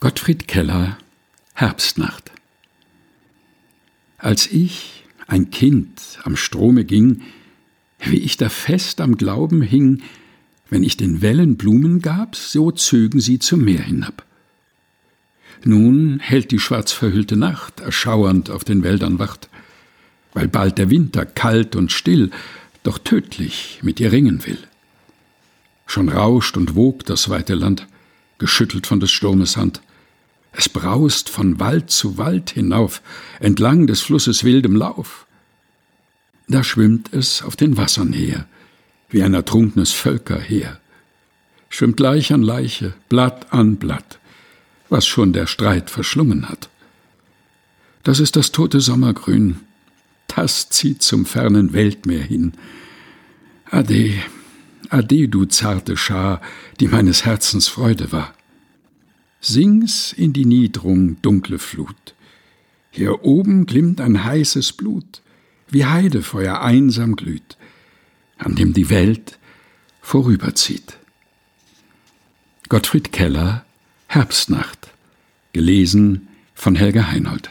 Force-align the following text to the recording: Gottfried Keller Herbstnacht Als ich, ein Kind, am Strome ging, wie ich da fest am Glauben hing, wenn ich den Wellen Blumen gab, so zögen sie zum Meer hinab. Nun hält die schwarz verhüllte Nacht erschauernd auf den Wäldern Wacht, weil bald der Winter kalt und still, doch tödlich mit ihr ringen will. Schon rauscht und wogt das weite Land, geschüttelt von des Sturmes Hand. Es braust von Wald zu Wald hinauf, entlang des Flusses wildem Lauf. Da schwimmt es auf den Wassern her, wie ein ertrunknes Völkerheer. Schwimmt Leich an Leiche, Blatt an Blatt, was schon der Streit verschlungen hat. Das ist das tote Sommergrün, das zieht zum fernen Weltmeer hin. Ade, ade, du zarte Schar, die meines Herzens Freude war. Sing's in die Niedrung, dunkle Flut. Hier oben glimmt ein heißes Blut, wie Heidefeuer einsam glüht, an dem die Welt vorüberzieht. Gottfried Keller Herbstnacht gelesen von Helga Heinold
Gottfried 0.00 0.46
Keller 0.46 0.96
Herbstnacht 1.54 2.30
Als 4.16 4.46
ich, 4.46 5.02
ein 5.26 5.50
Kind, 5.50 6.20
am 6.22 6.36
Strome 6.36 6.84
ging, 6.84 7.22
wie 7.98 8.18
ich 8.18 8.36
da 8.36 8.48
fest 8.48 9.00
am 9.00 9.16
Glauben 9.16 9.60
hing, 9.60 10.02
wenn 10.70 10.84
ich 10.84 10.96
den 10.96 11.20
Wellen 11.20 11.56
Blumen 11.56 12.00
gab, 12.00 12.36
so 12.36 12.70
zögen 12.70 13.18
sie 13.18 13.40
zum 13.40 13.64
Meer 13.64 13.82
hinab. 13.82 14.24
Nun 15.64 16.20
hält 16.20 16.52
die 16.52 16.60
schwarz 16.60 16.92
verhüllte 16.92 17.36
Nacht 17.36 17.80
erschauernd 17.80 18.50
auf 18.50 18.62
den 18.62 18.84
Wäldern 18.84 19.18
Wacht, 19.18 19.48
weil 20.32 20.46
bald 20.46 20.78
der 20.78 20.90
Winter 20.90 21.26
kalt 21.26 21.74
und 21.74 21.90
still, 21.90 22.30
doch 22.84 22.98
tödlich 22.98 23.80
mit 23.82 23.98
ihr 23.98 24.12
ringen 24.12 24.46
will. 24.46 24.58
Schon 25.86 26.08
rauscht 26.08 26.56
und 26.56 26.76
wogt 26.76 27.10
das 27.10 27.30
weite 27.30 27.56
Land, 27.56 27.88
geschüttelt 28.38 28.86
von 28.86 29.00
des 29.00 29.10
Sturmes 29.10 29.56
Hand. 29.56 29.82
Es 30.58 30.68
braust 30.68 31.28
von 31.28 31.60
Wald 31.60 31.88
zu 31.88 32.18
Wald 32.18 32.50
hinauf, 32.50 33.00
entlang 33.38 33.86
des 33.86 34.00
Flusses 34.00 34.42
wildem 34.42 34.74
Lauf. 34.74 35.24
Da 36.48 36.64
schwimmt 36.64 37.12
es 37.12 37.42
auf 37.42 37.54
den 37.54 37.76
Wassern 37.76 38.12
her, 38.12 38.44
wie 39.08 39.22
ein 39.22 39.34
ertrunknes 39.34 39.92
Völkerheer. 39.92 40.80
Schwimmt 41.68 42.00
Leich 42.00 42.32
an 42.32 42.42
Leiche, 42.42 42.94
Blatt 43.08 43.52
an 43.52 43.76
Blatt, 43.76 44.18
was 44.88 45.06
schon 45.06 45.32
der 45.32 45.46
Streit 45.46 45.90
verschlungen 45.90 46.48
hat. 46.48 46.68
Das 48.02 48.18
ist 48.18 48.34
das 48.34 48.50
tote 48.50 48.80
Sommergrün, 48.80 49.60
das 50.26 50.70
zieht 50.70 51.04
zum 51.04 51.24
fernen 51.24 51.72
Weltmeer 51.72 52.24
hin. 52.24 52.54
Ade, 53.70 54.12
ade, 54.88 55.28
du 55.28 55.44
zarte 55.44 55.96
Schar, 55.96 56.40
die 56.80 56.88
meines 56.88 57.24
Herzens 57.24 57.68
Freude 57.68 58.10
war. 58.10 58.34
Sing's 59.40 60.12
in 60.12 60.32
die 60.32 60.44
Niedrung, 60.44 61.20
dunkle 61.22 61.58
Flut. 61.58 62.14
Hier 62.90 63.24
oben 63.24 63.66
glimmt 63.66 64.00
ein 64.00 64.24
heißes 64.24 64.72
Blut, 64.72 65.22
wie 65.68 65.84
Heidefeuer 65.84 66.60
einsam 66.60 67.14
glüht, 67.14 67.56
an 68.38 68.54
dem 68.54 68.72
die 68.72 68.90
Welt 68.90 69.38
vorüberzieht. 70.00 70.98
Gottfried 72.68 73.12
Keller 73.12 73.64
Herbstnacht 74.08 74.88
gelesen 75.52 76.28
von 76.54 76.74
Helga 76.74 77.08
Heinold 77.08 77.50